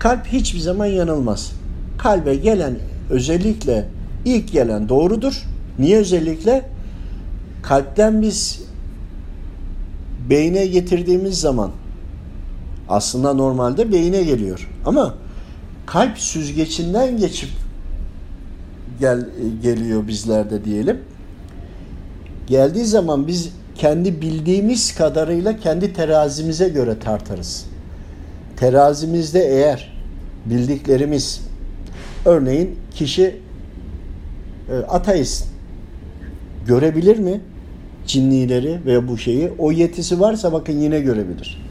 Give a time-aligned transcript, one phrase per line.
[0.00, 1.52] Kalp hiçbir zaman yanılmaz.
[1.98, 2.78] Kalbe gelen
[3.10, 3.88] özellikle
[4.24, 5.44] ilk gelen doğrudur.
[5.78, 6.68] Niye özellikle?
[7.62, 8.62] Kalpten biz
[10.30, 11.70] beyne getirdiğimiz zaman
[12.88, 14.70] aslında normalde beyine geliyor.
[14.84, 15.14] Ama
[15.86, 17.50] kalp süzgecinden geçip
[19.00, 19.26] gel
[19.62, 21.00] geliyor bizlerde diyelim.
[22.46, 27.69] Geldiği zaman biz kendi bildiğimiz kadarıyla kendi terazimize göre tartarız.
[28.60, 29.92] Terazimizde eğer
[30.46, 31.40] bildiklerimiz
[32.24, 33.36] örneğin kişi
[34.70, 35.46] e, ateist
[36.66, 37.40] görebilir mi
[38.06, 39.52] cinnileri veya bu şeyi?
[39.58, 41.62] O yetisi varsa bakın yine görebilir.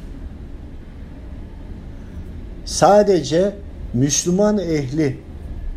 [2.66, 3.54] Sadece
[3.94, 5.18] Müslüman ehli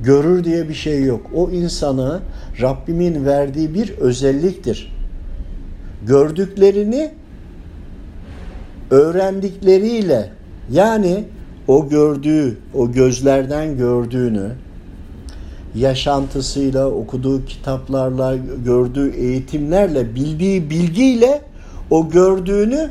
[0.02, 1.30] görür diye bir şey yok.
[1.34, 2.20] O insana
[2.60, 4.96] Rabbimin verdiği bir özelliktir.
[6.06, 7.10] Gördüklerini
[8.90, 11.24] öğrendikleriyle yani
[11.68, 14.52] o gördüğü, o gözlerden gördüğünü
[15.74, 21.42] yaşantısıyla, okuduğu kitaplarla, gördüğü eğitimlerle, bildiği bilgiyle
[21.90, 22.90] o gördüğünü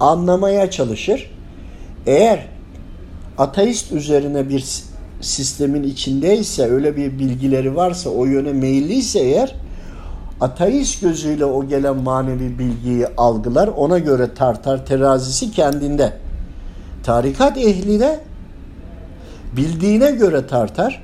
[0.00, 1.30] anlamaya çalışır.
[2.06, 2.46] Eğer
[3.38, 4.64] ateist üzerine bir
[5.20, 9.54] sistemin içindeyse, öyle bir bilgileri varsa, o yöne meyilliyse eğer
[10.40, 16.12] ateist gözüyle o gelen manevi bilgiyi algılar, ona göre tartar terazisi kendinde.
[17.06, 18.20] Tarikat ehli de
[19.56, 21.02] bildiğine göre tartar.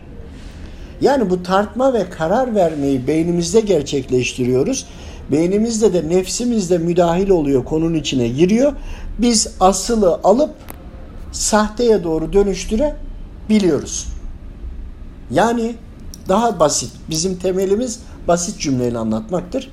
[1.01, 4.87] Yani bu tartma ve karar vermeyi beynimizde gerçekleştiriyoruz.
[5.31, 8.73] Beynimizde de nefsimizde müdahil oluyor, konunun içine giriyor.
[9.19, 10.51] Biz asılı alıp
[11.33, 12.97] sahteye doğru dönüştüre
[13.49, 14.07] biliyoruz.
[15.31, 15.75] Yani
[16.29, 16.91] daha basit.
[17.11, 19.71] Bizim temelimiz basit cümleyle anlatmaktır.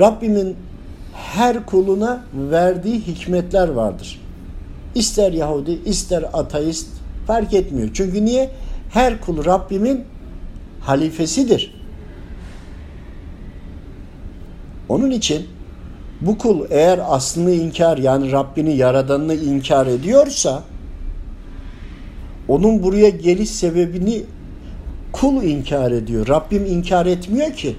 [0.00, 0.56] Rabbimin
[1.12, 4.22] her kuluna verdiği hikmetler vardır.
[4.94, 6.88] İster Yahudi, ister ateist
[7.26, 7.88] fark etmiyor.
[7.94, 8.50] Çünkü niye?
[8.90, 10.04] Her kul Rabbimin
[10.80, 11.74] halifesidir.
[14.88, 15.46] Onun için
[16.20, 20.62] bu kul eğer aslını inkar yani Rabbini yaradanını inkar ediyorsa
[22.48, 24.22] onun buraya geliş sebebini
[25.12, 26.28] kul inkar ediyor.
[26.28, 27.76] Rabbim inkar etmiyor ki.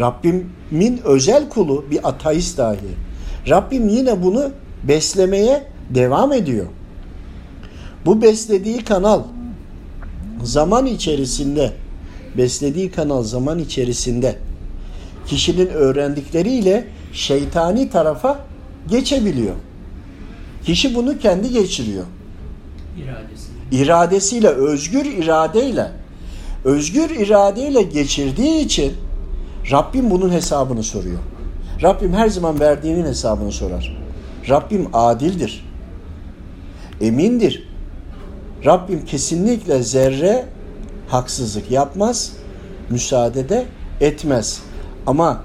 [0.00, 2.78] Rabbimin özel kulu bir ateist dahi.
[3.48, 4.50] Rabbim yine bunu
[4.88, 6.66] beslemeye devam ediyor.
[8.06, 9.22] Bu beslediği kanal
[10.42, 11.72] zaman içerisinde
[12.36, 14.38] beslediği kanal zaman içerisinde
[15.26, 18.40] kişinin öğrendikleriyle şeytani tarafa
[18.90, 19.54] geçebiliyor.
[20.64, 22.04] Kişi bunu kendi geçiriyor.
[22.98, 23.82] İradesiyle.
[23.82, 25.90] İradesiyle, özgür iradeyle.
[26.64, 28.92] Özgür iradeyle geçirdiği için
[29.70, 31.18] Rabbim bunun hesabını soruyor.
[31.82, 34.03] Rabbim her zaman verdiğinin hesabını sorar.
[34.48, 35.64] Rabbim adildir.
[37.00, 37.68] Emindir.
[38.64, 40.44] Rabbim kesinlikle zerre
[41.08, 42.32] haksızlık yapmaz,
[42.90, 43.64] müsaade de
[44.00, 44.62] etmez.
[45.06, 45.42] Ama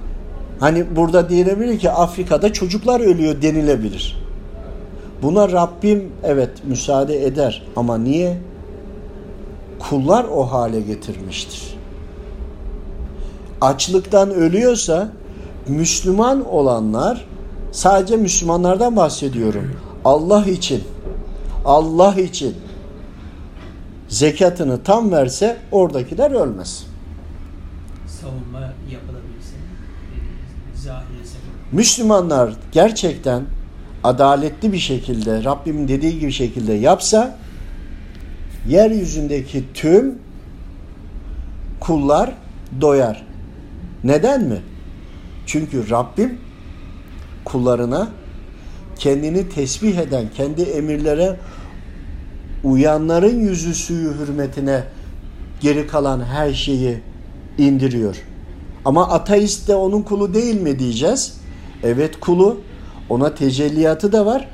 [0.60, 4.20] hani burada diyebilir ki Afrika'da çocuklar ölüyor denilebilir.
[5.22, 8.38] Buna Rabbim evet müsaade eder ama niye?
[9.80, 11.78] Kullar o hale getirmiştir.
[13.62, 15.10] Açlıktan ölüyorsa
[15.68, 17.26] Müslüman olanlar
[17.72, 19.72] sadece Müslümanlardan bahsediyorum.
[20.06, 20.84] Allah için
[21.66, 22.56] Allah için
[24.08, 26.86] zekatını tam verse oradakiler ölmez.
[28.08, 29.56] Savunma yapılabilse
[31.72, 33.44] Müslümanlar gerçekten
[34.04, 37.38] adaletli bir şekilde Rabbimin dediği gibi şekilde yapsa
[38.68, 40.20] yeryüzündeki tüm
[41.80, 42.34] kullar
[42.82, 43.26] doyar.
[44.04, 44.62] Neden mi?
[45.46, 46.40] Çünkü Rabbim
[47.52, 48.08] kullarına
[48.96, 51.36] kendini tesbih eden, kendi emirlere
[52.64, 54.84] uyanların yüzü suyu hürmetine
[55.62, 57.02] geri kalan her şeyi
[57.58, 58.16] indiriyor.
[58.86, 61.38] Ama ateist de onun kulu değil mi diyeceğiz?
[61.84, 62.58] Evet kulu.
[63.10, 64.48] Ona tecelliyatı da var.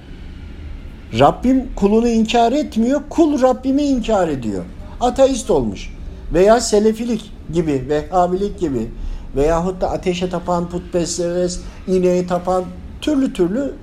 [1.19, 3.01] Rabbim kulunu inkar etmiyor.
[3.09, 4.63] Kul Rabbimi inkar ediyor.
[5.01, 5.89] Ateist olmuş.
[6.33, 8.89] Veya selefilik gibi, vehhabilik gibi
[9.35, 12.63] veyahut da ateşe tapan, putperest, ineğe tapan
[13.05, 13.73] türlü türlü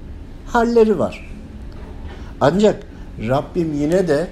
[0.47, 1.31] halleri var.
[2.41, 2.83] Ancak
[3.29, 4.27] Rabbim yine de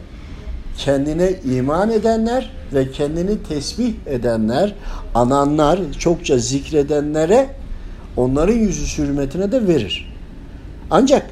[0.79, 4.75] kendine iman edenler ve kendini tesbih edenler,
[5.15, 7.49] ananlar, çokça zikredenlere
[8.17, 10.15] onların yüzü hürmetine de verir.
[10.91, 11.31] Ancak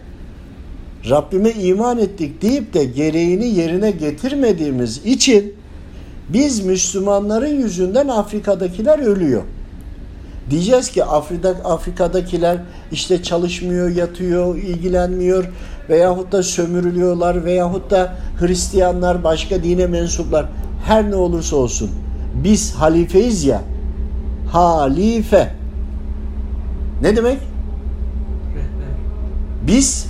[1.11, 5.55] Rabbime iman ettik deyip de gereğini yerine getirmediğimiz için
[6.29, 9.43] biz Müslümanların yüzünden Afrika'dakiler ölüyor.
[10.51, 12.59] Diyeceğiz ki Afrika, Afrika'dakiler
[12.93, 15.45] işte çalışmıyor, yatıyor, ilgilenmiyor
[15.89, 20.47] veyahut da sömürülüyorlar veyahut da Hristiyanlar, başka dine mensuplar
[20.85, 21.91] her ne olursa olsun
[22.35, 23.63] biz halifeyiz ya
[24.53, 25.53] halife
[27.03, 27.39] ne demek?
[29.67, 30.07] Biz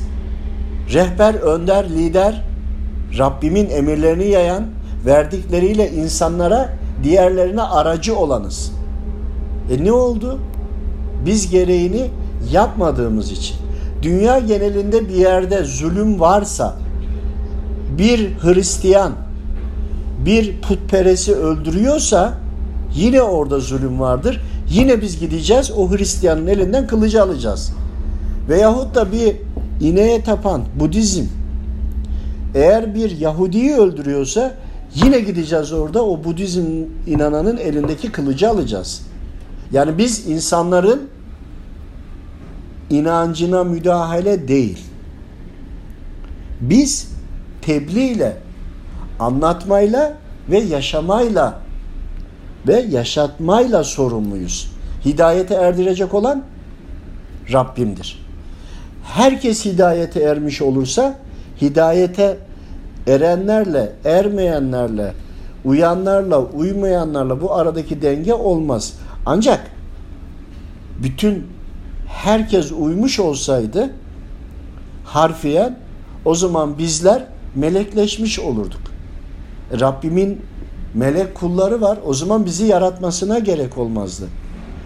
[0.93, 2.45] rehber, önder, lider
[3.19, 4.65] Rabbimin emirlerini yayan
[5.07, 6.69] verdikleriyle insanlara
[7.03, 8.78] diğerlerine aracı olanız.
[9.71, 10.39] E ne oldu?
[11.27, 12.11] Biz gereğini
[12.53, 13.57] yapmadığımız için.
[14.03, 16.77] Dünya genelinde bir yerde zulüm varsa
[17.99, 19.13] bir Hristiyan
[20.25, 22.35] bir putperesi öldürüyorsa
[22.95, 24.41] yine orada zulüm vardır.
[24.71, 27.73] Yine biz gideceğiz o Hristiyanın elinden kılıcı alacağız.
[28.49, 29.37] Veyahut da bir
[29.81, 31.25] ineğe tapan Budizm
[32.55, 34.55] eğer bir Yahudi'yi öldürüyorsa
[34.95, 36.67] yine gideceğiz orada o Budizm
[37.07, 39.03] inananın elindeki kılıcı alacağız.
[39.73, 41.09] Yani biz insanların
[42.91, 44.79] inancına müdahale değil.
[46.61, 47.09] Biz
[47.63, 48.37] tebliğ ile,
[49.19, 50.17] anlatmayla
[50.51, 51.61] ve yaşamayla
[52.67, 54.73] ve yaşatmayla sorumluyuz.
[55.05, 56.43] Hidayete erdirecek olan
[57.53, 58.27] Rabbimdir.
[59.05, 61.15] Herkes hidayete ermiş olursa
[61.61, 62.39] hidayete
[63.07, 65.13] erenlerle, ermeyenlerle,
[65.65, 68.95] uyanlarla, uymayanlarla bu aradaki denge olmaz.
[69.31, 69.71] Ancak
[71.03, 71.47] bütün
[72.07, 73.91] herkes uymuş olsaydı
[75.05, 75.79] harfiyen
[76.25, 78.81] o zaman bizler melekleşmiş olurduk.
[79.81, 80.41] Rabbimin
[80.95, 81.99] melek kulları var.
[82.05, 84.29] O zaman bizi yaratmasına gerek olmazdı.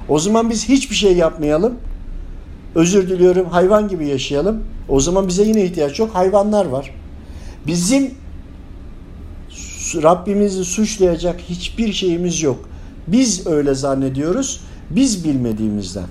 [0.08, 1.74] O zaman biz hiçbir şey yapmayalım.
[2.74, 4.64] Özür diliyorum hayvan gibi yaşayalım.
[4.88, 6.14] O zaman bize yine ihtiyaç yok.
[6.14, 6.94] Hayvanlar var.
[7.66, 8.14] Bizim
[10.02, 12.71] Rabbimizi suçlayacak hiçbir şeyimiz yok.
[13.06, 14.60] Biz öyle zannediyoruz.
[14.90, 16.06] Biz bilmediğimizden.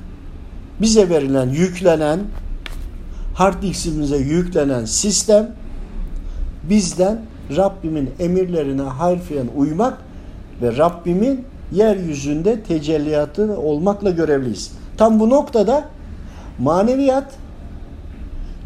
[0.82, 2.20] Bize verilen, yüklenen,
[3.34, 5.52] hard diskimize yüklenen sistem
[6.64, 7.22] bizden
[7.56, 9.98] Rabbimin emirlerine harfiyen uymak
[10.62, 14.72] ve Rabbimin yeryüzünde tecelliyatı olmakla görevliyiz.
[14.98, 15.86] Tam bu noktada
[16.60, 17.34] maneviyat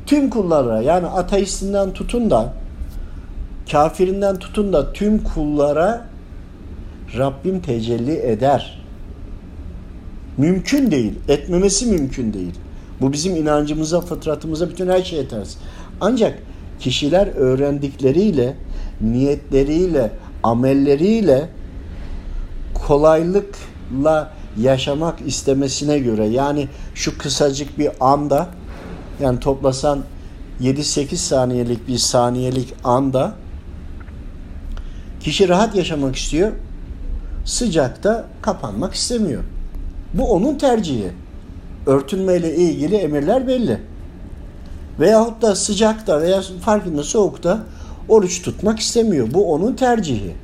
[0.05, 2.53] tüm kullara yani ateistinden tutun da
[3.71, 6.05] kafirinden tutun da tüm kullara
[7.17, 8.81] Rabbim tecelli eder.
[10.37, 11.13] Mümkün değil.
[11.27, 12.53] Etmemesi mümkün değil.
[13.01, 15.55] Bu bizim inancımıza, fıtratımıza, bütün her şeye ters.
[16.01, 16.39] Ancak
[16.79, 18.55] kişiler öğrendikleriyle,
[19.01, 20.11] niyetleriyle,
[20.43, 21.49] amelleriyle
[22.73, 24.31] kolaylıkla
[24.61, 28.47] yaşamak istemesine göre yani şu kısacık bir anda
[29.21, 30.03] yani toplasan
[30.61, 33.33] 7-8 saniyelik bir saniyelik anda
[35.19, 36.51] kişi rahat yaşamak istiyor.
[37.45, 39.43] Sıcakta kapanmak istemiyor.
[40.13, 41.11] Bu onun tercihi.
[41.85, 43.81] Örtünmeyle ilgili emirler belli.
[44.99, 47.59] Veyahut da sıcakta veya farkında soğukta
[48.09, 49.27] oruç tutmak istemiyor.
[49.33, 50.35] Bu onun tercihi.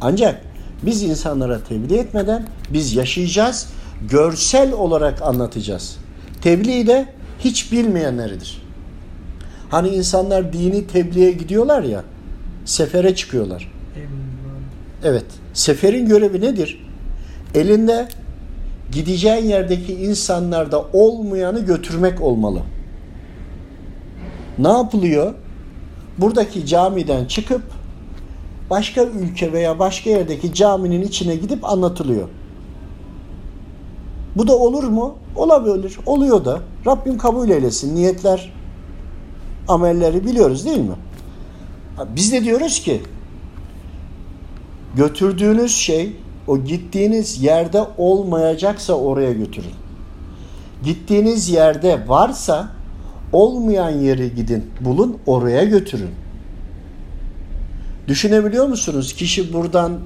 [0.00, 0.40] Ancak
[0.82, 3.68] biz insanlara tebliğ etmeden biz yaşayacağız,
[4.10, 5.96] görsel olarak anlatacağız.
[6.42, 7.06] Tebliğ de
[7.38, 8.62] hiç bilmeyenleridir.
[9.70, 12.04] Hani insanlar dini tebliğe gidiyorlar ya,
[12.64, 13.73] sefere çıkıyorlar.
[15.04, 15.24] Evet,
[15.54, 16.86] seferin görevi nedir?
[17.54, 18.08] Elinde
[18.92, 22.62] gideceğin yerdeki insanlarda olmayanı götürmek olmalı.
[24.58, 25.34] Ne yapılıyor?
[26.18, 27.62] Buradaki camiden çıkıp
[28.70, 32.28] başka ülke veya başka yerdeki caminin içine gidip anlatılıyor.
[34.36, 35.14] Bu da olur mu?
[35.36, 35.96] Olabilir.
[36.06, 36.60] Oluyor da.
[36.86, 37.96] Rabbim kabul eylesin.
[37.96, 38.52] Niyetler,
[39.68, 40.96] amelleri biliyoruz değil mi?
[42.16, 43.00] Biz de diyoruz ki
[44.96, 49.72] götürdüğünüz şey o gittiğiniz yerde olmayacaksa oraya götürün.
[50.84, 52.68] Gittiğiniz yerde varsa
[53.32, 56.10] olmayan yeri gidin, bulun, oraya götürün.
[58.08, 59.12] Düşünebiliyor musunuz?
[59.12, 59.98] Kişi buradan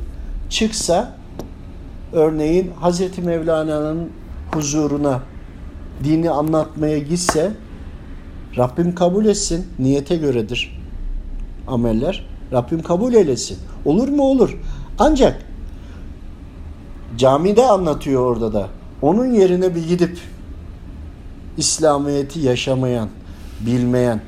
[0.50, 1.14] çıksa
[2.12, 4.10] örneğin Hazreti Mevlana'nın
[4.52, 5.22] huzuruna
[6.04, 7.52] dini anlatmaya gitse
[8.56, 9.66] Rabbim kabul etsin.
[9.78, 10.80] Niyete göredir
[11.66, 12.24] ameller.
[12.52, 13.58] Rabbim kabul eylesin.
[13.84, 14.22] Olur mu?
[14.22, 14.58] Olur.
[14.98, 15.42] Ancak
[17.16, 18.68] camide anlatıyor orada da.
[19.02, 20.18] Onun yerine bir gidip
[21.56, 23.08] İslamiyet'i yaşamayan,
[23.60, 24.20] bilmeyen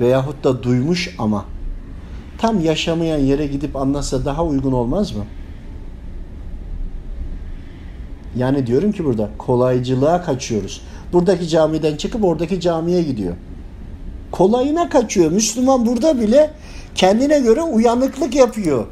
[0.00, 1.44] veyahut da duymuş ama
[2.38, 5.24] tam yaşamayan yere gidip anlatsa daha uygun olmaz mı?
[8.36, 10.82] Yani diyorum ki burada kolaycılığa kaçıyoruz.
[11.12, 13.34] Buradaki camiden çıkıp oradaki camiye gidiyor.
[14.30, 15.32] Kolayına kaçıyor.
[15.32, 16.50] Müslüman burada bile
[16.94, 18.86] kendine göre uyanıklık yapıyor.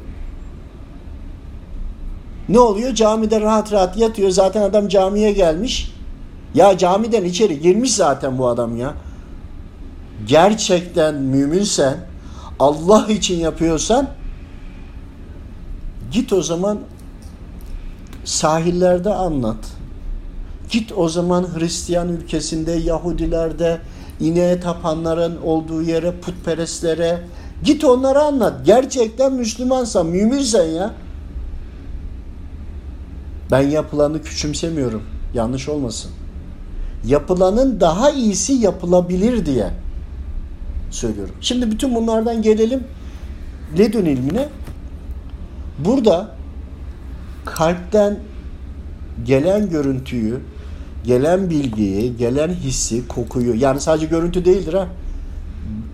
[2.49, 2.93] Ne oluyor?
[2.95, 4.29] Camide rahat rahat yatıyor.
[4.29, 5.93] Zaten adam camiye gelmiş.
[6.53, 8.93] Ya camiden içeri girmiş zaten bu adam ya.
[10.27, 11.97] Gerçekten müminsen,
[12.59, 14.07] Allah için yapıyorsan
[16.11, 16.79] git o zaman
[18.23, 19.57] sahillerde anlat.
[20.69, 23.81] Git o zaman Hristiyan ülkesinde, Yahudilerde,
[24.19, 27.21] ineğe tapanların olduğu yere, putperestlere
[27.63, 28.65] git onlara anlat.
[28.65, 30.93] Gerçekten Müslümansan, müminsen ya.
[33.51, 35.03] Ben yapılanı küçümsemiyorum.
[35.33, 36.11] Yanlış olmasın.
[37.05, 39.69] Yapılanın daha iyisi yapılabilir diye
[40.91, 41.35] söylüyorum.
[41.41, 42.83] Şimdi bütün bunlardan gelelim
[43.77, 44.49] ledün ilmine.
[45.85, 46.35] Burada
[47.45, 48.19] kalpten
[49.25, 50.39] gelen görüntüyü,
[51.05, 54.87] gelen bilgiyi, gelen hissi, kokuyu yani sadece görüntü değildir ha.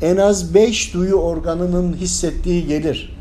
[0.01, 3.16] En az beş duyu organının hissettiği gelir.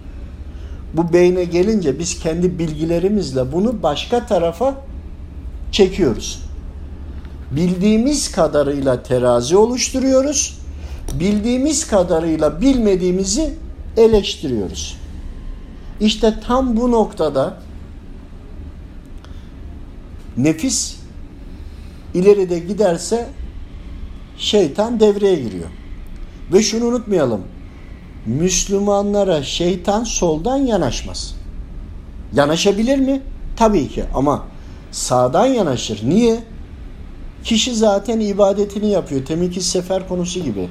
[0.96, 4.74] Bu beyne gelince biz kendi bilgilerimizle bunu başka tarafa
[5.72, 6.42] çekiyoruz.
[7.50, 10.58] Bildiğimiz kadarıyla terazi oluşturuyoruz.
[11.20, 13.54] Bildiğimiz kadarıyla bilmediğimizi
[13.96, 14.96] eleştiriyoruz.
[16.00, 17.56] İşte tam bu noktada
[20.36, 20.96] nefis
[22.14, 23.28] ileride giderse
[24.38, 25.68] şeytan devreye giriyor.
[26.52, 27.42] Ve şunu unutmayalım.
[28.26, 31.34] Müslümanlara şeytan soldan yanaşmaz.
[32.34, 33.22] Yanaşabilir mi?
[33.56, 34.44] Tabii ki ama
[34.90, 36.08] sağdan yanaşır.
[36.08, 36.44] Niye?
[37.44, 39.24] Kişi zaten ibadetini yapıyor.
[39.24, 40.68] Teminki sefer konusu gibi.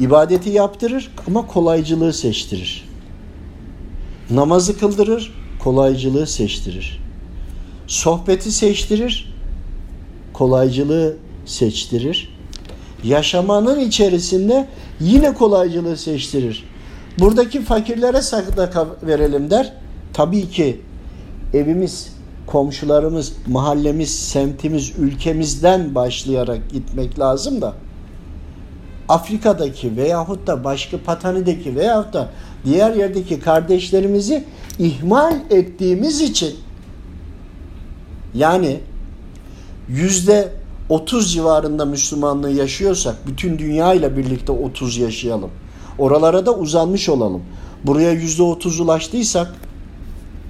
[0.00, 2.88] İbadeti yaptırır ama kolaycılığı seçtirir.
[4.30, 7.00] Namazı kıldırır, kolaycılığı seçtirir.
[7.86, 9.34] Sohbeti seçtirir,
[10.32, 12.38] kolaycılığı seçtirir.
[13.04, 14.68] Yaşamanın içerisinde
[15.00, 16.64] yine kolaycılığı seçtirir.
[17.18, 19.72] Buradaki fakirlere sadaka verelim der.
[20.12, 20.80] Tabii ki
[21.54, 22.12] evimiz,
[22.46, 27.74] komşularımız, mahallemiz, semtimiz, ülkemizden başlayarak gitmek lazım da
[29.08, 32.28] Afrika'daki veyahut da başka Patani'deki veyahut da
[32.64, 34.44] diğer yerdeki kardeşlerimizi
[34.78, 36.56] ihmal ettiğimiz için
[38.34, 38.80] yani
[39.88, 40.48] yüzde
[40.88, 45.50] 30 civarında Müslümanlığı yaşıyorsak bütün dünya ile birlikte 30 yaşayalım.
[45.98, 47.42] Oralara da uzanmış olalım.
[47.84, 49.54] Buraya yüzde 30 ulaştıysak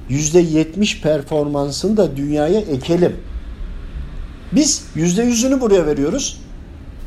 [0.09, 3.17] yüzde 70 performansını da dünyaya ekelim.
[4.53, 6.41] Biz yüzde yüzünü buraya veriyoruz.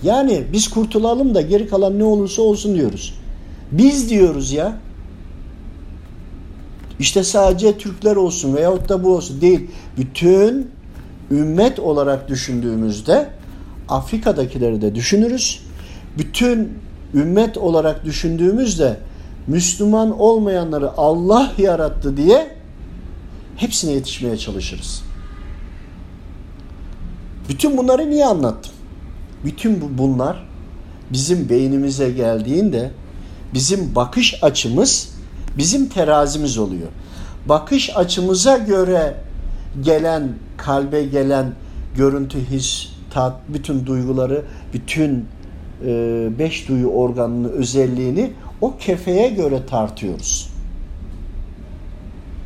[0.03, 3.13] Yani biz kurtulalım da geri kalan ne olursa olsun diyoruz.
[3.71, 4.77] Biz diyoruz ya.
[6.99, 9.67] İşte sadece Türkler olsun veyahut da bu olsun değil.
[9.97, 10.71] Bütün
[11.31, 13.29] ümmet olarak düşündüğümüzde
[13.89, 15.63] Afrika'dakileri de düşünürüz.
[16.17, 16.79] Bütün
[17.13, 18.97] ümmet olarak düşündüğümüzde
[19.47, 22.55] Müslüman olmayanları Allah yarattı diye
[23.55, 25.03] hepsine yetişmeye çalışırız.
[27.49, 28.71] Bütün bunları niye anlattım?
[29.45, 30.47] Bütün bunlar
[31.09, 32.91] bizim beynimize geldiğinde
[33.53, 35.09] bizim bakış açımız
[35.57, 36.87] bizim terazimiz oluyor.
[37.45, 39.15] Bakış açımıza göre
[39.81, 40.29] gelen
[40.61, 41.53] kalbe gelen
[41.95, 45.25] görüntü, his, tat, bütün duyguları, bütün
[45.85, 50.49] e, beş duyu organının özelliğini o kefeye göre tartıyoruz.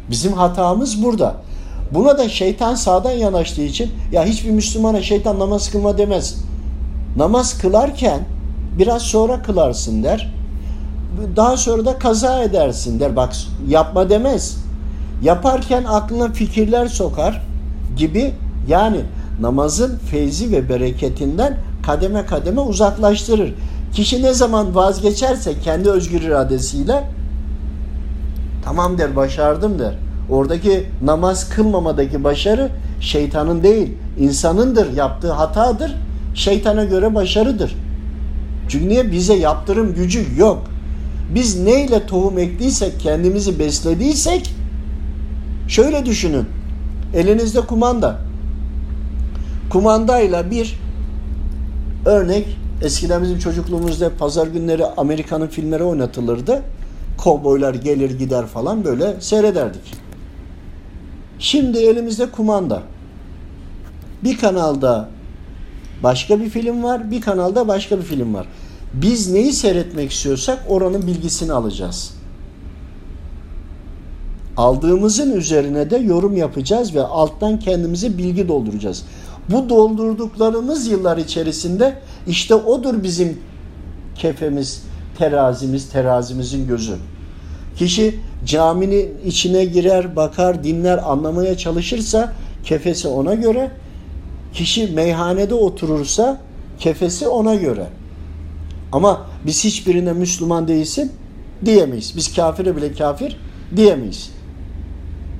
[0.10, 1.36] Bizim hatamız burada.
[1.91, 6.38] Buna da şeytan sağdan yanaştığı için ya hiçbir Müslümana şeytan namaz kılma demez.
[7.17, 8.19] Namaz kılarken
[8.79, 10.34] biraz sonra kılarsın der.
[11.36, 13.15] Daha sonra da kaza edersin der.
[13.15, 13.34] Bak
[13.67, 14.57] yapma demez.
[15.24, 17.41] Yaparken aklına fikirler sokar
[17.97, 18.33] gibi
[18.67, 19.01] yani
[19.41, 23.53] namazın feyzi ve bereketinden kademe kademe uzaklaştırır.
[23.93, 27.03] Kişi ne zaman vazgeçerse kendi özgür iradesiyle
[28.65, 29.93] tamam der başardım der.
[30.29, 35.95] Oradaki namaz kılmamadaki başarı şeytanın değil insanındır yaptığı hatadır
[36.35, 37.75] şeytana göre başarıdır.
[38.69, 39.11] Çünkü niye?
[39.11, 40.63] Bize yaptırım gücü yok.
[41.35, 44.55] Biz neyle tohum ektiysek, kendimizi beslediysek
[45.67, 46.45] şöyle düşünün.
[47.13, 48.17] Elinizde kumanda.
[49.69, 50.79] Kumandayla bir
[52.05, 56.62] örnek eskiden bizim çocukluğumuzda pazar günleri Amerika'nın filmleri oynatılırdı.
[57.17, 59.93] Kovboylar gelir gider falan böyle seyrederdik.
[61.39, 62.81] Şimdi elimizde kumanda.
[64.24, 65.09] Bir kanalda
[66.03, 68.47] başka bir film var, bir kanalda başka bir film var.
[68.93, 72.13] Biz neyi seyretmek istiyorsak oranın bilgisini alacağız.
[74.57, 79.03] Aldığımızın üzerine de yorum yapacağız ve alttan kendimize bilgi dolduracağız.
[79.50, 81.93] Bu doldurduklarımız yıllar içerisinde
[82.27, 83.39] işte odur bizim
[84.15, 84.83] kefemiz,
[85.17, 86.95] terazimiz, terazimizin gözü.
[87.77, 92.33] Kişi caminin içine girer, bakar, dinler, anlamaya çalışırsa
[92.63, 93.71] kefesi ona göre.
[94.53, 96.41] Kişi meyhanede oturursa
[96.79, 97.88] kefesi ona göre.
[98.91, 101.12] Ama biz hiçbirine Müslüman değilsin
[101.65, 102.13] diyemeyiz.
[102.17, 103.38] Biz kafire bile kafir
[103.75, 104.34] diyemeyiz.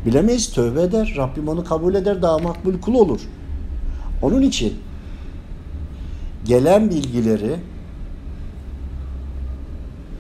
[0.05, 1.13] Bilemeyiz tövbe eder.
[1.17, 3.21] Rabbim onu kabul eder daha makbul kul olur.
[4.21, 4.74] Onun için
[6.45, 7.55] gelen bilgileri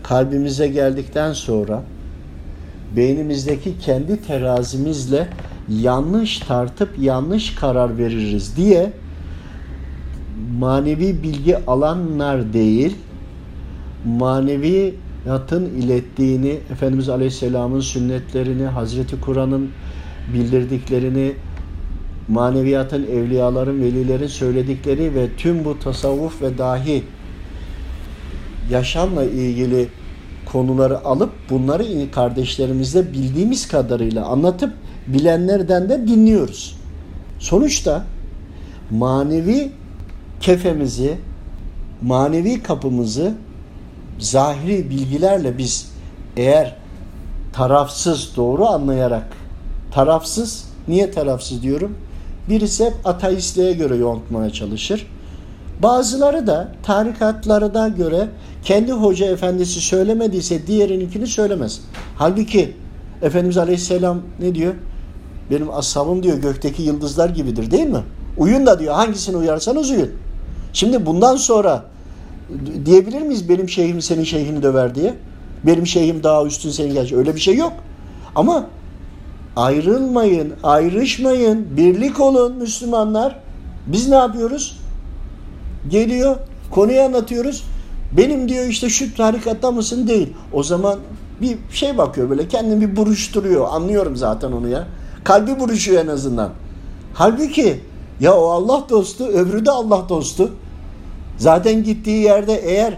[0.03, 1.83] kalbimize geldikten sonra
[2.95, 5.27] beynimizdeki kendi terazimizle
[5.69, 8.93] yanlış tartıp yanlış karar veririz diye
[10.59, 12.95] manevi bilgi alanlar değil
[15.25, 19.69] maneviyatın ilettiğini Efendimiz Aleyhisselam'ın sünnetlerini Hazreti Kur'an'ın
[20.33, 21.33] bildirdiklerini
[22.27, 27.03] maneviyatın, evliyaların, velilerin söyledikleri ve tüm bu tasavvuf ve dahi
[28.71, 29.87] yaşamla ilgili
[30.51, 34.73] konuları alıp bunları kardeşlerimizle bildiğimiz kadarıyla anlatıp
[35.07, 36.77] bilenlerden de dinliyoruz.
[37.39, 38.05] Sonuçta
[38.91, 39.71] manevi
[40.41, 41.17] kefemizi,
[42.01, 43.33] manevi kapımızı
[44.19, 45.91] zahiri bilgilerle biz
[46.37, 46.75] eğer
[47.53, 49.27] tarafsız doğru anlayarak
[49.91, 51.97] tarafsız niye tarafsız diyorum?
[52.49, 55.07] Birisi hep ateistliğe göre yontmaya çalışır.
[55.83, 58.27] Bazıları da tarikatları da göre
[58.63, 61.81] kendi hoca efendisi söylemediyse diğerininkini söylemez.
[62.17, 62.73] Halbuki
[63.21, 64.73] Efendimiz Aleyhisselam ne diyor?
[65.51, 68.03] Benim ashabım diyor gökteki yıldızlar gibidir değil mi?
[68.37, 70.11] Uyun da diyor hangisini uyarsanız uyun.
[70.73, 71.85] Şimdi bundan sonra
[72.85, 75.13] diyebilir miyiz benim şeyhim senin şeyhini döver diye?
[75.63, 77.13] Benim şeyhim daha üstün senin geç.
[77.13, 77.73] Öyle bir şey yok.
[78.35, 78.67] Ama
[79.55, 83.39] ayrılmayın, ayrışmayın, birlik olun Müslümanlar.
[83.87, 84.79] Biz ne yapıyoruz?
[85.89, 86.35] Geliyor,
[86.71, 87.63] konuyu anlatıyoruz.
[88.17, 90.07] Benim diyor işte şu tarikatta mısın?
[90.07, 90.33] Değil.
[90.53, 90.99] O zaman
[91.41, 93.67] bir şey bakıyor böyle kendini bir buruşturuyor.
[93.71, 94.87] Anlıyorum zaten onu ya.
[95.23, 96.49] Kalbi buruşuyor en azından.
[97.13, 97.79] Halbuki
[98.19, 100.51] ya o Allah dostu, öbürü de Allah dostu.
[101.37, 102.97] Zaten gittiği yerde eğer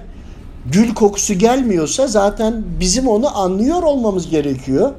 [0.72, 4.92] gül kokusu gelmiyorsa zaten bizim onu anlıyor olmamız gerekiyor.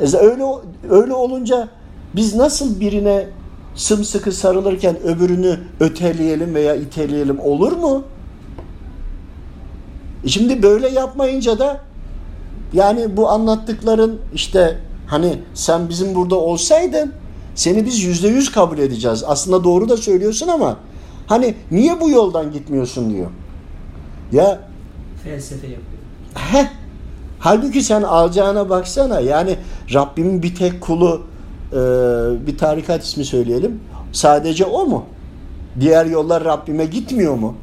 [0.00, 0.44] E öyle
[0.90, 1.68] öyle olunca
[2.16, 3.26] biz nasıl birine
[3.74, 8.02] sımsıkı sarılırken öbürünü öteleyelim veya iteleyelim olur mu?
[10.24, 11.80] E şimdi böyle yapmayınca da
[12.72, 17.12] yani bu anlattıkların işte hani sen bizim burada olsaydın
[17.54, 19.24] seni biz yüzde yüz kabul edeceğiz.
[19.26, 20.76] Aslında doğru da söylüyorsun ama
[21.26, 23.30] hani niye bu yoldan gitmiyorsun diyor.
[24.32, 24.60] Ya
[25.24, 26.02] felsefe yapıyor.
[26.34, 26.66] Heh.
[27.38, 29.20] Halbuki sen alacağına baksana.
[29.20, 29.56] Yani
[29.94, 31.22] Rabbimin bir tek kulu
[31.72, 31.76] e,
[32.46, 33.80] bir tarikat ismi söyleyelim.
[34.12, 35.04] Sadece o mu?
[35.80, 37.54] Diğer yollar Rabbime gitmiyor mu?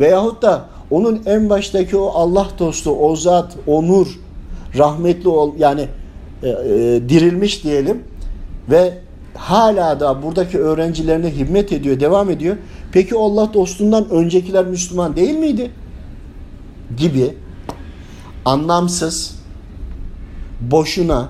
[0.00, 4.06] Veyahut da onun en baştaki o Allah dostu, o zat, o nur,
[4.78, 5.88] rahmetli ol yani
[6.42, 6.54] e, e,
[7.08, 8.04] dirilmiş diyelim
[8.70, 8.98] ve
[9.34, 12.56] hala da buradaki öğrencilerine hizmet ediyor, devam ediyor.
[12.92, 15.70] Peki Allah dostundan öncekiler Müslüman değil miydi?
[16.96, 17.34] Gibi
[18.44, 19.38] anlamsız,
[20.60, 21.28] boşuna,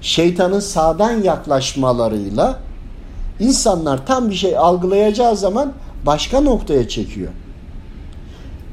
[0.00, 2.60] şeytanın sağdan yaklaşmalarıyla
[3.40, 5.72] insanlar tam bir şey algılayacağı zaman
[6.06, 7.30] başka noktaya çekiyor.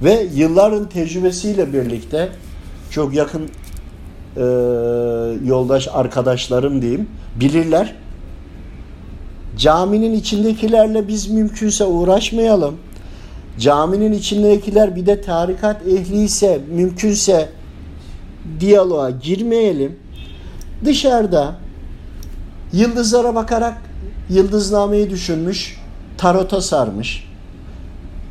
[0.03, 2.30] Ve yılların tecrübesiyle birlikte
[2.91, 3.49] çok yakın
[4.38, 4.43] e,
[5.45, 7.95] yoldaş arkadaşlarım diyeyim bilirler.
[9.58, 12.76] Caminin içindekilerle biz mümkünse uğraşmayalım.
[13.60, 17.50] Caminin içindekiler bir de tarikat ehliyse mümkünse
[18.60, 20.00] diyaloğa girmeyelim.
[20.86, 21.56] Dışarıda
[22.74, 23.78] yıldızlara bakarak
[24.30, 25.82] yıldıznameyi düşünmüş,
[26.17, 27.28] tarota sarmış.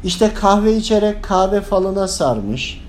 [0.05, 2.81] İşte kahve içerek kahve falına sarmış.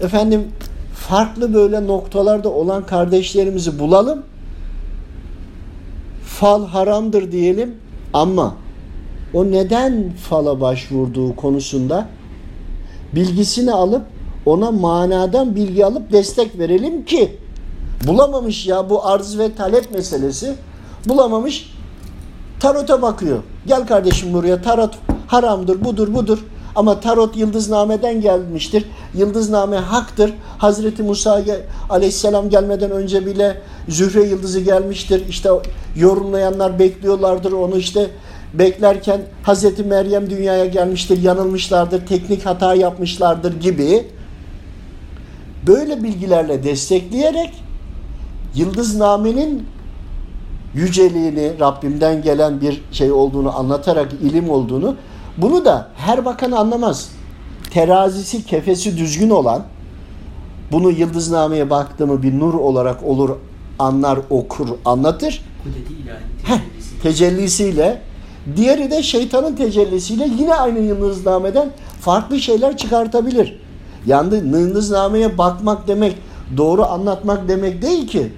[0.00, 0.48] Efendim
[0.94, 4.22] farklı böyle noktalarda olan kardeşlerimizi bulalım.
[6.40, 7.74] Fal haramdır diyelim
[8.12, 8.54] ama
[9.34, 12.08] o neden fala başvurduğu konusunda
[13.14, 14.02] bilgisini alıp
[14.46, 17.36] ona manadan bilgi alıp destek verelim ki
[18.06, 20.54] bulamamış ya bu arz ve talep meselesi
[21.08, 21.72] bulamamış
[22.60, 23.42] tarota bakıyor.
[23.66, 24.94] Gel kardeşim buraya tarot
[25.26, 26.44] haramdır budur budur
[26.76, 28.84] ama tarot yıldıznameden gelmiştir.
[29.14, 30.34] Yıldızname haktır.
[30.58, 31.42] Hazreti Musa
[31.90, 35.28] aleyhisselam gelmeden önce bile Zühre yıldızı gelmiştir.
[35.28, 35.50] İşte
[35.96, 38.10] yorumlayanlar bekliyorlardır onu işte
[38.54, 44.06] beklerken Hazreti Meryem dünyaya gelmiştir, yanılmışlardır, teknik hata yapmışlardır gibi
[45.66, 47.50] böyle bilgilerle destekleyerek
[48.54, 49.66] yıldıznamenin
[50.74, 54.96] yüceliğini, Rabbimden gelen bir şey olduğunu anlatarak ilim olduğunu
[55.36, 57.10] bunu da her bakan anlamaz.
[57.70, 59.62] Terazisi, kefesi düzgün olan
[60.72, 63.30] Bunu yıldıznameye baktığımı bir nur olarak olur,
[63.78, 65.44] anlar, okur, anlatır.
[66.44, 67.02] Heh, tecellisi.
[67.02, 68.02] tecellisiyle.
[68.56, 71.70] Diğeri de şeytanın tecellisiyle yine aynı yıldıznameden
[72.00, 73.60] farklı şeyler çıkartabilir.
[74.06, 76.16] Yani yıldıznameye bakmak demek,
[76.56, 78.32] doğru anlatmak demek değil ki.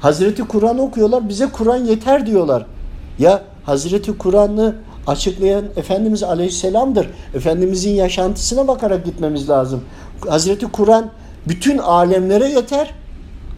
[0.00, 2.66] Hazreti Kur'an okuyorlar, bize Kur'an yeter diyorlar.
[3.18, 4.74] Ya Hazreti Kur'an'ı
[5.10, 7.10] açıklayan Efendimiz Aleyhisselam'dır.
[7.34, 9.80] Efendimizin yaşantısına bakarak gitmemiz lazım.
[10.28, 11.10] Hazreti Kur'an
[11.48, 12.94] bütün alemlere yeter.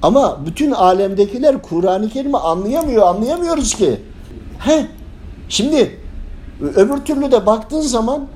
[0.02, 4.00] Ama bütün alemdekiler Kur'an-ı Kerim'i anlayamıyor, anlayamıyoruz ki.
[4.58, 4.86] He.
[5.48, 5.98] Şimdi
[6.76, 8.26] öbür türlü de baktığın zaman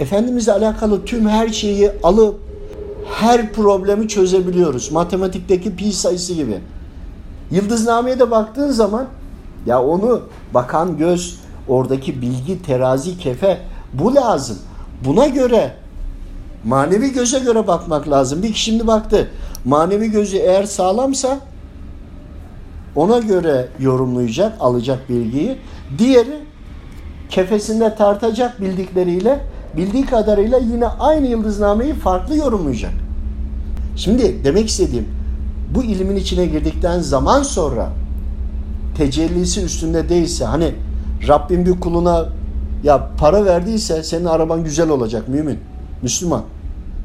[0.00, 2.40] Efendimizle alakalı tüm her şeyi alıp
[3.14, 4.92] her problemi çözebiliyoruz.
[4.92, 6.58] Matematikteki pi sayısı gibi.
[7.50, 9.06] Yıldızname'ye de baktığın zaman
[9.66, 10.22] ya onu
[10.54, 13.58] bakan göz, oradaki bilgi, terazi, kefe
[13.92, 14.58] bu lazım.
[15.04, 15.74] Buna göre
[16.64, 18.42] manevi göze göre bakmak lazım.
[18.42, 19.28] Bir kişi şimdi baktı.
[19.64, 21.38] Manevi gözü eğer sağlamsa
[22.96, 25.58] ona göre yorumlayacak, alacak bilgiyi.
[25.98, 26.40] Diğeri
[27.30, 29.40] kefesinde tartacak bildikleriyle,
[29.76, 32.92] bildiği kadarıyla yine aynı yıldıznameyi farklı yorumlayacak.
[33.96, 35.08] Şimdi demek istediğim
[35.74, 37.88] bu ilmin içine girdikten zaman sonra
[38.96, 40.74] tecellisi üstünde değilse hani
[41.28, 42.28] Rabbim bir kuluna
[42.84, 45.58] ya para verdiyse senin araban güzel olacak mümin,
[46.02, 46.42] Müslüman.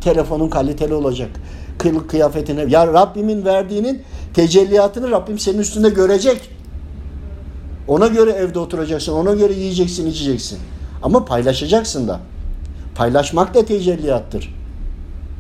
[0.02, 1.30] Telefonun kaliteli olacak.
[1.78, 2.66] Kılık kıyafetine.
[2.70, 4.02] Ya Rabbimin verdiğinin
[4.34, 6.50] tecelliyatını Rabbim senin üstünde görecek.
[7.88, 9.14] Ona göre evde oturacaksın.
[9.14, 10.60] Ona göre yiyeceksin, içeceksin.
[11.04, 12.20] Ama paylaşacaksın da.
[12.96, 14.56] Paylaşmak da tecelliyattır.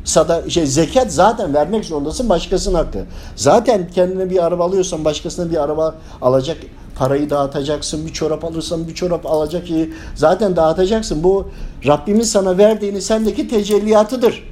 [0.04, 3.06] Sada şey zekat zaten vermek zorundasın başkasının hakkı.
[3.36, 6.58] Zaten kendine bir araba alıyorsan başkasına bir araba alacak
[7.00, 8.06] parayı dağıtacaksın.
[8.06, 11.24] Bir çorap alırsan bir çorap alacak ki zaten dağıtacaksın.
[11.24, 11.48] Bu
[11.88, 14.44] Rabbimin sana verdiğini sendeki tecelliyatıdır.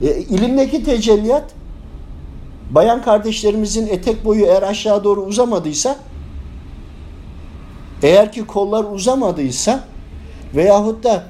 [0.00, 1.44] E, ilimdeki tecelliyat
[2.70, 5.96] bayan kardeşlerimizin etek boyu eğer aşağı doğru uzamadıysa
[8.02, 9.80] eğer ki kollar uzamadıysa
[10.54, 11.22] veyahut da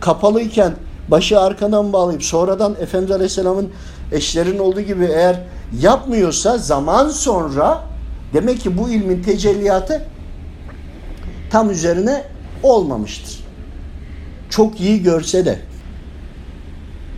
[0.00, 0.74] kapalıyken
[1.08, 3.70] başı arkadan bağlayıp sonradan Efendimiz Aleyhisselam'ın
[4.12, 5.40] eşlerin olduğu gibi eğer
[5.80, 7.91] yapmıyorsa zaman sonra
[8.32, 10.04] demek ki bu ilmin tecelliyatı
[11.50, 12.24] tam üzerine
[12.62, 13.40] olmamıştır.
[14.50, 15.58] Çok iyi görse de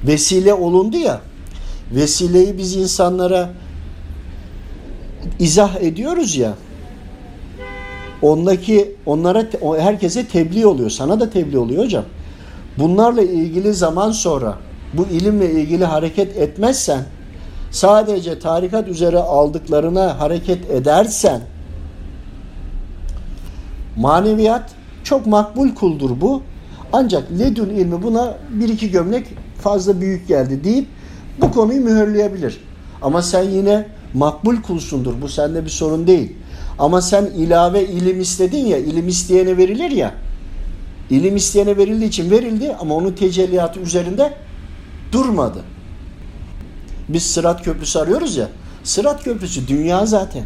[0.06, 1.20] vesile olundu ya
[1.92, 3.50] vesileyi biz insanlara
[5.38, 6.54] izah ediyoruz ya
[8.22, 9.46] ondaki onlara
[9.78, 10.90] herkese tebliğ oluyor.
[10.90, 12.04] Sana da tebliğ oluyor hocam.
[12.78, 14.58] Bunlarla ilgili zaman sonra
[14.92, 17.04] bu ilimle ilgili hareket etmezsen
[17.74, 21.40] sadece tarikat üzere aldıklarına hareket edersen
[23.96, 24.70] maneviyat
[25.04, 26.42] çok makbul kuldur bu.
[26.92, 29.26] Ancak ledün ilmi buna bir iki gömlek
[29.60, 30.86] fazla büyük geldi deyip
[31.40, 32.60] bu konuyu mühürleyebilir.
[33.02, 35.14] Ama sen yine makbul kulsundur.
[35.22, 36.32] Bu sende bir sorun değil.
[36.78, 40.14] Ama sen ilave ilim istedin ya, ilim isteyene verilir ya.
[41.10, 44.32] İlim isteyene verildiği için verildi ama onun tecelliyatı üzerinde
[45.12, 45.73] durmadı.
[47.08, 48.48] Biz Sırat Köprüsü arıyoruz ya.
[48.84, 50.44] Sırat Köprüsü dünya zaten.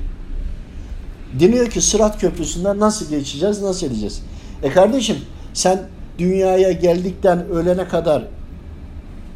[1.41, 4.23] Deniyor ki Sırat Köprüsü'nden nasıl geçeceğiz, nasıl edeceğiz?
[4.63, 5.17] E kardeşim
[5.55, 5.83] sen
[6.19, 8.25] dünyaya geldikten ölene kadar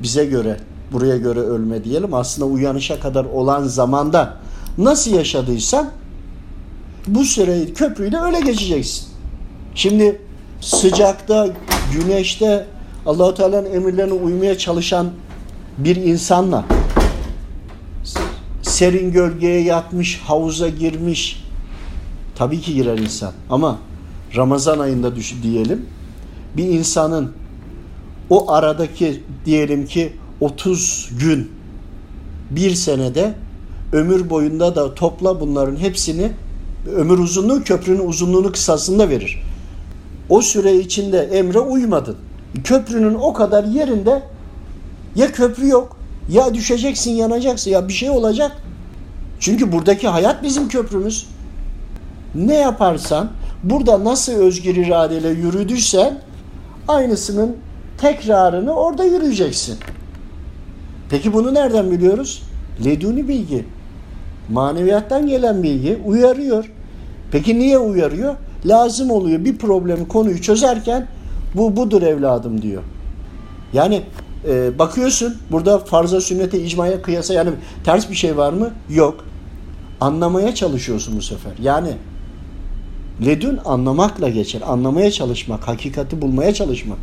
[0.02, 0.56] bize göre,
[0.92, 4.36] buraya göre ölme diyelim aslında uyanışa kadar olan zamanda
[4.78, 5.90] nasıl yaşadıysan
[7.06, 9.08] bu süreyi köprüyle öyle geçeceksin.
[9.74, 10.20] Şimdi
[10.60, 11.48] sıcakta,
[11.92, 12.66] güneşte
[13.06, 15.10] Allahu Teala'nın emirlerine uymaya çalışan
[15.78, 16.64] bir insanla
[18.72, 21.44] serin gölgeye yatmış, havuza girmiş
[22.34, 23.78] tabii ki girer insan ama
[24.36, 25.86] Ramazan ayında düş diyelim
[26.56, 27.32] bir insanın
[28.30, 31.50] o aradaki diyelim ki 30 gün
[32.50, 33.34] bir senede
[33.92, 36.32] ömür boyunda da topla bunların hepsini
[36.96, 39.42] ömür uzunluğu köprünün uzunluğunu kısasında verir.
[40.28, 42.16] O süre içinde emre uymadın.
[42.64, 44.22] Köprünün o kadar yerinde
[45.16, 45.96] ya köprü yok
[46.30, 48.61] ya düşeceksin yanacaksın ya bir şey olacak.
[49.42, 51.26] Çünkü buradaki hayat bizim köprümüz.
[52.34, 53.30] Ne yaparsan
[53.62, 56.18] burada nasıl özgür iradeyle yürüdüysen
[56.88, 57.56] aynısının
[57.98, 59.78] tekrarını orada yürüyeceksin.
[61.10, 62.42] Peki bunu nereden biliyoruz?
[62.84, 63.64] Leduni bilgi.
[64.48, 66.72] Maneviyattan gelen bilgi uyarıyor.
[67.32, 68.34] Peki niye uyarıyor?
[68.66, 71.06] Lazım oluyor bir problemi konuyu çözerken
[71.54, 72.82] bu budur evladım diyor.
[73.72, 74.02] Yani
[74.48, 77.50] e, bakıyorsun burada farza sünnete icmaya kıyasa yani
[77.84, 78.70] ters bir şey var mı?
[78.90, 79.31] Yok.
[80.02, 81.52] Anlamaya çalışıyorsun bu sefer.
[81.62, 81.88] Yani
[83.26, 84.62] ledün anlamakla geçer.
[84.66, 86.98] Anlamaya çalışmak, hakikati bulmaya çalışmak.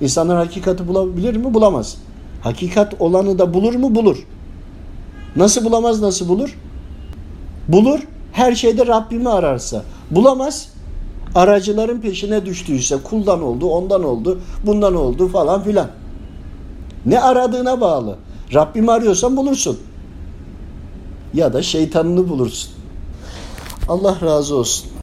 [0.00, 1.54] İnsanlar hakikati bulabilir mi?
[1.54, 1.96] Bulamaz.
[2.42, 3.94] Hakikat olanı da bulur mu?
[3.94, 4.26] Bulur.
[5.36, 6.02] Nasıl bulamaz?
[6.02, 6.58] Nasıl bulur?
[7.68, 8.00] Bulur.
[8.32, 9.82] Her şeyde Rabbimi ararsa.
[10.10, 10.68] Bulamaz.
[11.34, 15.88] Aracıların peşine düştüyse kuldan oldu, ondan oldu, bundan oldu falan filan.
[17.06, 18.16] Ne aradığına bağlı.
[18.54, 19.78] Rabbimi arıyorsan bulursun.
[21.34, 22.70] Ya da şeytanını bulursun.
[23.88, 24.90] Allah razı olsun.